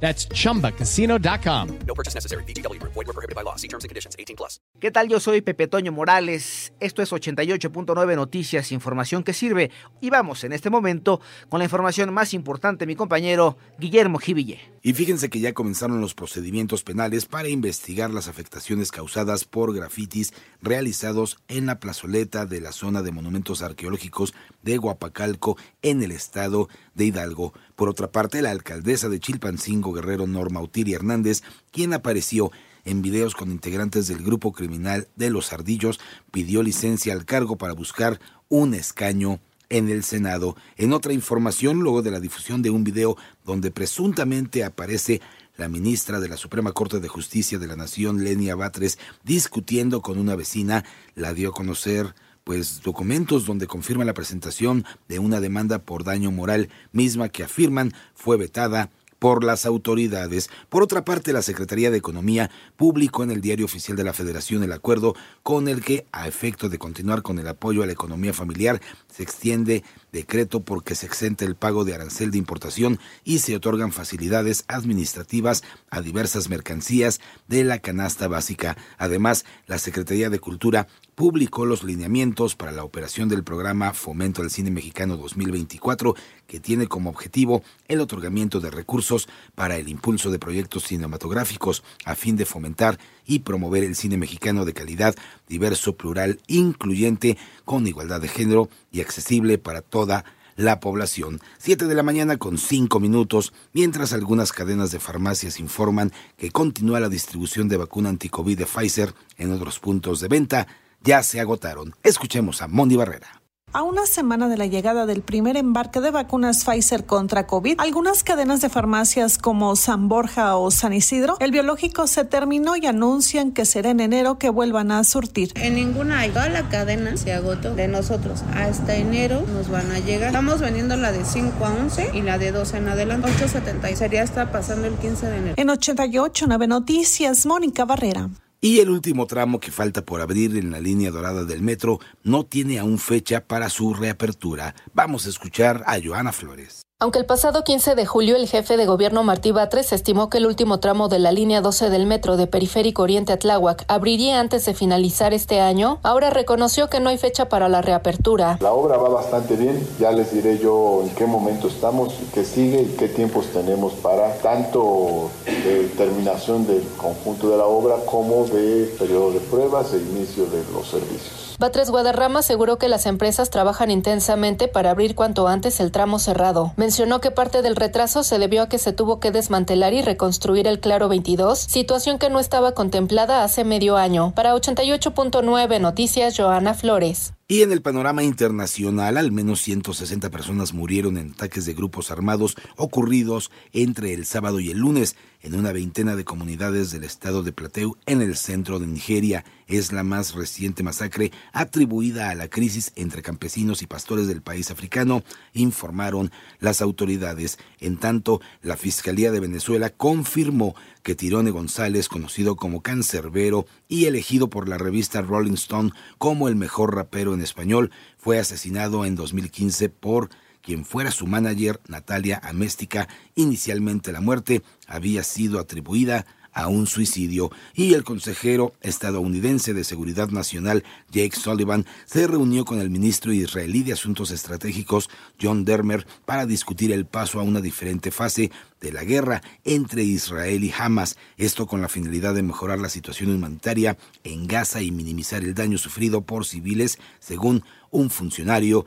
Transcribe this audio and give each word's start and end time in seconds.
That's 0.00 0.28
chumbacasino.com. 0.28 1.78
No 1.86 1.94
purchase 1.94 2.14
necessary. 2.14 2.44
BGW. 2.44 2.80
Void 2.82 2.94
were 2.94 3.12
prohibited 3.12 3.34
by 3.34 3.42
law. 3.42 3.56
See 3.56 3.68
terms 3.68 3.84
and 3.84 3.88
conditions. 3.88 4.14
18 4.18 4.36
plus. 4.36 4.60
¿Qué 4.78 4.90
tal? 4.90 5.08
Yo 5.08 5.20
soy 5.20 5.40
Pepe 5.40 5.68
Toño 5.68 5.90
Morales. 5.90 6.74
Esto 6.80 7.00
es 7.00 7.10
88.9 7.10 8.14
Noticias, 8.14 8.72
información 8.72 9.22
que 9.22 9.32
sirve. 9.32 9.70
Y 10.02 10.10
vamos 10.10 10.44
en 10.44 10.52
este 10.52 10.68
momento 10.68 11.20
con 11.48 11.58
la 11.58 11.64
información 11.64 12.12
más 12.12 12.34
importante, 12.34 12.86
mi 12.86 12.94
compañero 12.94 13.56
Guillermo 13.78 14.18
Jiville. 14.18 14.60
Y 14.82 14.92
fíjense 14.92 15.30
que 15.30 15.40
ya 15.40 15.54
comenzaron 15.54 16.00
los 16.00 16.14
procedimientos 16.14 16.84
penales 16.84 17.24
para 17.24 17.48
investigar 17.48 18.10
las 18.10 18.28
afectaciones 18.28 18.92
causadas 18.92 19.44
por 19.44 19.74
grafitis 19.74 20.32
realizados 20.60 21.38
en 21.48 21.66
la 21.66 21.80
plazoleta 21.80 22.44
de 22.44 22.60
la 22.60 22.72
zona 22.72 23.02
de 23.02 23.12
monumentos 23.12 23.62
arqueológicos 23.62 24.34
de 24.62 24.76
Guapacalco 24.76 25.56
en 25.82 26.02
el 26.02 26.12
estado 26.12 26.68
de 26.94 27.06
Hidalgo. 27.06 27.54
Por 27.74 27.88
otra 27.88 28.12
parte, 28.12 28.42
la 28.42 28.50
alcaldesa 28.50 29.08
de 29.08 29.20
Chilpancingo, 29.20 29.85
Guerrero 29.92 30.26
Norma 30.26 30.60
Utiri 30.60 30.94
Hernández, 30.94 31.42
quien 31.70 31.92
apareció 31.92 32.50
en 32.84 33.02
videos 33.02 33.34
con 33.34 33.50
integrantes 33.50 34.06
del 34.06 34.22
grupo 34.22 34.52
criminal 34.52 35.08
de 35.16 35.30
Los 35.30 35.52
Ardillos, 35.52 36.00
pidió 36.30 36.62
licencia 36.62 37.12
al 37.12 37.24
cargo 37.24 37.56
para 37.56 37.72
buscar 37.72 38.20
un 38.48 38.74
escaño 38.74 39.40
en 39.68 39.88
el 39.88 40.04
Senado. 40.04 40.56
En 40.76 40.92
otra 40.92 41.12
información, 41.12 41.80
luego 41.80 42.02
de 42.02 42.12
la 42.12 42.20
difusión 42.20 42.62
de 42.62 42.70
un 42.70 42.84
video 42.84 43.16
donde 43.44 43.70
presuntamente 43.70 44.64
aparece 44.64 45.20
la 45.56 45.68
ministra 45.68 46.20
de 46.20 46.28
la 46.28 46.36
Suprema 46.36 46.72
Corte 46.72 47.00
de 47.00 47.08
Justicia 47.08 47.58
de 47.58 47.66
la 47.66 47.76
Nación, 47.76 48.22
Lenia 48.22 48.54
Batres, 48.54 48.98
discutiendo 49.24 50.02
con 50.02 50.18
una 50.18 50.36
vecina, 50.36 50.84
la 51.14 51.34
dio 51.34 51.50
a 51.50 51.52
conocer 51.52 52.14
pues 52.44 52.80
documentos 52.82 53.44
donde 53.44 53.66
confirma 53.66 54.04
la 54.04 54.14
presentación 54.14 54.84
de 55.08 55.18
una 55.18 55.40
demanda 55.40 55.80
por 55.80 56.04
daño 56.04 56.30
moral 56.30 56.68
misma 56.92 57.28
que 57.28 57.42
afirman 57.42 57.92
fue 58.14 58.36
vetada 58.36 58.90
por 59.18 59.44
las 59.44 59.66
autoridades. 59.66 60.50
Por 60.68 60.82
otra 60.82 61.04
parte, 61.04 61.32
la 61.32 61.42
Secretaría 61.42 61.90
de 61.90 61.98
Economía 61.98 62.50
publicó 62.76 63.22
en 63.22 63.30
el 63.30 63.40
Diario 63.40 63.64
Oficial 63.64 63.96
de 63.96 64.04
la 64.04 64.12
Federación 64.12 64.62
el 64.62 64.72
acuerdo 64.72 65.14
con 65.42 65.68
el 65.68 65.82
que, 65.82 66.06
a 66.12 66.28
efecto 66.28 66.68
de 66.68 66.78
continuar 66.78 67.22
con 67.22 67.38
el 67.38 67.48
apoyo 67.48 67.82
a 67.82 67.86
la 67.86 67.92
economía 67.92 68.32
familiar, 68.32 68.80
se 69.08 69.22
extiende 69.22 69.84
decreto 70.12 70.60
porque 70.60 70.94
se 70.94 71.06
exenta 71.06 71.44
el 71.44 71.56
pago 71.56 71.84
de 71.84 71.94
arancel 71.94 72.30
de 72.30 72.38
importación 72.38 72.98
y 73.24 73.38
se 73.40 73.56
otorgan 73.56 73.92
facilidades 73.92 74.64
administrativas 74.68 75.62
a 75.90 76.00
diversas 76.00 76.48
mercancías 76.48 77.20
de 77.48 77.64
la 77.64 77.78
canasta 77.78 78.28
básica. 78.28 78.76
Además, 78.98 79.44
la 79.66 79.78
Secretaría 79.78 80.30
de 80.30 80.38
Cultura 80.38 80.88
publicó 81.16 81.64
los 81.64 81.82
lineamientos 81.82 82.56
para 82.56 82.72
la 82.72 82.84
operación 82.84 83.30
del 83.30 83.42
programa 83.42 83.94
Fomento 83.94 84.42
al 84.42 84.50
Cine 84.50 84.70
Mexicano 84.70 85.16
2024, 85.16 86.14
que 86.46 86.60
tiene 86.60 86.88
como 86.88 87.08
objetivo 87.08 87.62
el 87.88 88.00
otorgamiento 88.00 88.60
de 88.60 88.70
recursos 88.70 89.26
para 89.54 89.78
el 89.78 89.88
impulso 89.88 90.30
de 90.30 90.38
proyectos 90.38 90.84
cinematográficos 90.84 91.82
a 92.04 92.14
fin 92.16 92.36
de 92.36 92.44
fomentar 92.44 92.98
y 93.24 93.38
promover 93.38 93.82
el 93.82 93.96
cine 93.96 94.18
mexicano 94.18 94.66
de 94.66 94.74
calidad, 94.74 95.16
diverso, 95.48 95.96
plural, 95.96 96.38
incluyente, 96.48 97.38
con 97.64 97.86
igualdad 97.86 98.20
de 98.20 98.28
género 98.28 98.68
y 98.92 99.00
accesible 99.00 99.56
para 99.56 99.80
toda 99.80 100.26
la 100.54 100.80
población. 100.80 101.40
Siete 101.56 101.86
de 101.86 101.94
la 101.94 102.02
mañana 102.02 102.36
con 102.36 102.58
cinco 102.58 103.00
minutos, 103.00 103.54
mientras 103.72 104.12
algunas 104.12 104.52
cadenas 104.52 104.90
de 104.90 105.00
farmacias 105.00 105.60
informan 105.60 106.12
que 106.36 106.50
continúa 106.50 107.00
la 107.00 107.08
distribución 107.08 107.68
de 107.68 107.78
vacuna 107.78 108.10
anticovid 108.10 108.58
de 108.58 108.66
Pfizer 108.66 109.14
en 109.38 109.52
otros 109.52 109.80
puntos 109.80 110.20
de 110.20 110.28
venta 110.28 110.66
ya 111.02 111.22
se 111.22 111.40
agotaron. 111.40 111.94
Escuchemos 112.02 112.62
a 112.62 112.68
Mondi 112.68 112.96
Barrera. 112.96 113.42
A 113.76 113.82
una 113.82 114.06
semana 114.06 114.48
de 114.48 114.56
la 114.56 114.64
llegada 114.64 115.04
del 115.04 115.20
primer 115.20 115.58
embarque 115.58 116.00
de 116.00 116.10
vacunas 116.10 116.64
Pfizer 116.64 117.04
contra 117.04 117.46
COVID, 117.46 117.78
algunas 117.78 118.22
cadenas 118.24 118.62
de 118.62 118.70
farmacias 118.70 119.36
como 119.36 119.76
San 119.76 120.08
Borja 120.08 120.56
o 120.56 120.70
San 120.70 120.94
Isidro, 120.94 121.36
el 121.40 121.50
biológico 121.50 122.06
se 122.06 122.24
terminó 122.24 122.76
y 122.76 122.86
anuncian 122.86 123.52
que 123.52 123.66
será 123.66 123.90
en 123.90 124.00
enero 124.00 124.38
que 124.38 124.48
vuelvan 124.48 124.92
a 124.92 125.04
surtir. 125.04 125.52
En 125.56 125.74
ninguna 125.74 126.20
hay. 126.20 126.30
Toda 126.30 126.48
la 126.48 126.70
cadena 126.70 127.18
se 127.18 127.34
agotó 127.34 127.74
de 127.74 127.86
nosotros. 127.86 128.44
Hasta 128.54 128.96
enero 128.96 129.44
nos 129.52 129.68
van 129.68 129.90
a 129.90 129.98
llegar. 129.98 130.28
Estamos 130.28 130.60
vendiendo 130.60 130.96
la 130.96 131.12
de 131.12 131.26
5 131.26 131.62
a 131.62 131.74
11 131.74 132.12
y 132.14 132.22
la 132.22 132.38
de 132.38 132.52
12 132.52 132.78
en 132.78 132.88
adelante. 132.88 133.28
8.70 133.28 133.92
y 133.92 133.96
sería 133.96 134.22
hasta 134.22 134.50
pasando 134.52 134.86
el 134.86 134.94
15 134.94 135.26
de 135.26 135.36
enero. 135.36 135.54
En 135.58 135.68
88 135.68 136.46
9 136.48 136.66
Noticias, 136.66 137.44
Mónica 137.44 137.84
Barrera. 137.84 138.30
Y 138.66 138.80
el 138.80 138.90
último 138.90 139.28
tramo 139.28 139.60
que 139.60 139.70
falta 139.70 140.04
por 140.04 140.20
abrir 140.20 140.56
en 140.56 140.72
la 140.72 140.80
línea 140.80 141.12
dorada 141.12 141.44
del 141.44 141.62
metro 141.62 142.00
no 142.24 142.42
tiene 142.42 142.80
aún 142.80 142.98
fecha 142.98 143.46
para 143.46 143.70
su 143.70 143.94
reapertura. 143.94 144.74
Vamos 144.92 145.24
a 145.26 145.28
escuchar 145.28 145.84
a 145.86 146.00
Joana 146.04 146.32
Flores. 146.32 146.85
Aunque 146.98 147.18
el 147.18 147.26
pasado 147.26 147.62
15 147.62 147.94
de 147.94 148.06
julio 148.06 148.36
el 148.36 148.48
jefe 148.48 148.78
de 148.78 148.86
gobierno 148.86 149.22
Martí 149.22 149.52
Batres 149.52 149.92
estimó 149.92 150.30
que 150.30 150.38
el 150.38 150.46
último 150.46 150.80
tramo 150.80 151.10
de 151.10 151.18
la 151.18 151.30
línea 151.30 151.60
12 151.60 151.90
del 151.90 152.06
metro 152.06 152.38
de 152.38 152.46
Periférico 152.46 153.02
Oriente 153.02 153.34
a 153.34 153.38
Tláhuac 153.38 153.84
abriría 153.86 154.40
antes 154.40 154.64
de 154.64 154.72
finalizar 154.72 155.34
este 155.34 155.60
año, 155.60 155.98
ahora 156.02 156.30
reconoció 156.30 156.88
que 156.88 157.00
no 157.00 157.10
hay 157.10 157.18
fecha 157.18 157.50
para 157.50 157.68
la 157.68 157.82
reapertura. 157.82 158.56
La 158.62 158.72
obra 158.72 158.96
va 158.96 159.10
bastante 159.10 159.56
bien, 159.56 159.86
ya 160.00 160.10
les 160.10 160.32
diré 160.32 160.56
yo 160.56 161.02
en 161.02 161.14
qué 161.14 161.26
momento 161.26 161.68
estamos, 161.68 162.14
qué 162.32 162.46
sigue 162.46 162.80
y 162.80 162.96
qué 162.96 163.08
tiempos 163.08 163.48
tenemos 163.48 163.92
para 163.92 164.32
tanto 164.38 165.28
de 165.44 165.88
terminación 165.98 166.66
del 166.66 166.82
conjunto 166.96 167.50
de 167.50 167.58
la 167.58 167.66
obra 167.66 167.96
como 168.06 168.46
de 168.46 168.86
periodo 168.98 169.32
de 169.32 169.40
pruebas 169.40 169.92
e 169.92 169.98
inicio 169.98 170.46
de 170.46 170.64
los 170.72 170.88
servicios. 170.88 171.45
Batres 171.58 171.90
Guadarrama 171.90 172.40
aseguró 172.40 172.78
que 172.78 172.88
las 172.88 173.06
empresas 173.06 173.48
trabajan 173.48 173.90
intensamente 173.90 174.68
para 174.68 174.90
abrir 174.90 175.14
cuanto 175.14 175.48
antes 175.48 175.80
el 175.80 175.90
tramo 175.90 176.18
cerrado. 176.18 176.72
Mencionó 176.76 177.20
que 177.20 177.30
parte 177.30 177.62
del 177.62 177.76
retraso 177.76 178.22
se 178.22 178.38
debió 178.38 178.62
a 178.62 178.68
que 178.68 178.78
se 178.78 178.92
tuvo 178.92 179.20
que 179.20 179.30
desmantelar 179.30 179.94
y 179.94 180.02
reconstruir 180.02 180.66
el 180.66 180.80
Claro 180.80 181.08
22, 181.08 181.58
situación 181.58 182.18
que 182.18 182.28
no 182.28 182.40
estaba 182.40 182.72
contemplada 182.72 183.42
hace 183.42 183.64
medio 183.64 183.96
año. 183.96 184.32
Para 184.34 184.54
88.9 184.54 185.80
Noticias, 185.80 186.36
Joana 186.36 186.74
Flores. 186.74 187.32
Y 187.48 187.62
en 187.62 187.70
el 187.70 187.80
panorama 187.80 188.24
internacional, 188.24 189.16
al 189.16 189.30
menos 189.30 189.62
160 189.62 190.30
personas 190.30 190.74
murieron 190.74 191.16
en 191.16 191.30
ataques 191.30 191.64
de 191.64 191.74
grupos 191.74 192.10
armados 192.10 192.56
ocurridos 192.74 193.52
entre 193.72 194.14
el 194.14 194.26
sábado 194.26 194.58
y 194.58 194.72
el 194.72 194.78
lunes 194.78 195.14
en 195.42 195.54
una 195.54 195.70
veintena 195.70 196.16
de 196.16 196.24
comunidades 196.24 196.90
del 196.90 197.04
estado 197.04 197.44
de 197.44 197.52
Plateau 197.52 197.96
en 198.06 198.20
el 198.20 198.36
centro 198.36 198.80
de 198.80 198.88
Nigeria. 198.88 199.44
Es 199.68 199.92
la 199.92 200.02
más 200.02 200.34
reciente 200.34 200.82
masacre 200.82 201.30
atribuida 201.52 202.30
a 202.30 202.34
la 202.34 202.48
crisis 202.48 202.90
entre 202.96 203.22
campesinos 203.22 203.80
y 203.80 203.86
pastores 203.86 204.26
del 204.26 204.42
país 204.42 204.72
africano, 204.72 205.22
informaron 205.52 206.32
las 206.58 206.82
autoridades. 206.82 207.60
En 207.78 207.96
tanto, 207.96 208.40
la 208.60 208.76
Fiscalía 208.76 209.30
de 209.30 209.38
Venezuela 209.38 209.90
confirmó 209.90 210.74
que 211.06 211.14
Tirone 211.14 211.52
González, 211.52 212.08
conocido 212.08 212.56
como 212.56 212.82
Cancerbero 212.82 213.64
y 213.86 214.06
elegido 214.06 214.50
por 214.50 214.68
la 214.68 214.76
revista 214.76 215.22
Rolling 215.22 215.52
Stone 215.52 215.92
como 216.18 216.48
el 216.48 216.56
mejor 216.56 216.96
rapero 216.96 217.32
en 217.32 217.42
español, 217.42 217.92
fue 218.18 218.40
asesinado 218.40 219.04
en 219.04 219.14
2015 219.14 219.88
por 219.88 220.30
quien 220.62 220.84
fuera 220.84 221.12
su 221.12 221.28
manager, 221.28 221.80
Natalia 221.86 222.40
Améstica. 222.42 223.06
Inicialmente 223.36 224.10
la 224.10 224.20
muerte 224.20 224.64
había 224.88 225.22
sido 225.22 225.60
atribuida 225.60 226.26
a 226.56 226.68
un 226.68 226.86
suicidio. 226.86 227.52
Y 227.74 227.92
el 227.94 228.02
consejero 228.02 228.72
estadounidense 228.80 229.74
de 229.74 229.84
Seguridad 229.84 230.30
Nacional 230.30 230.84
Jake 231.12 231.36
Sullivan 231.36 231.84
se 232.06 232.26
reunió 232.26 232.64
con 232.64 232.80
el 232.80 232.88
ministro 232.88 233.32
israelí 233.32 233.82
de 233.82 233.92
Asuntos 233.92 234.30
Estratégicos 234.30 235.10
John 235.40 235.66
Dermer 235.66 236.06
para 236.24 236.46
discutir 236.46 236.92
el 236.92 237.04
paso 237.04 237.38
a 237.38 237.42
una 237.42 237.60
diferente 237.60 238.10
fase 238.10 238.50
de 238.80 238.90
la 238.90 239.04
guerra 239.04 239.42
entre 239.64 240.02
Israel 240.02 240.64
y 240.64 240.72
Hamas, 240.76 241.18
esto 241.36 241.66
con 241.66 241.82
la 241.82 241.88
finalidad 241.88 242.34
de 242.34 242.42
mejorar 242.42 242.78
la 242.78 242.88
situación 242.88 243.34
humanitaria 243.34 243.98
en 244.24 244.46
Gaza 244.46 244.80
y 244.80 244.90
minimizar 244.90 245.42
el 245.42 245.54
daño 245.54 245.76
sufrido 245.76 246.22
por 246.22 246.46
civiles, 246.46 246.98
según 247.20 247.64
un 247.90 248.08
funcionario 248.08 248.86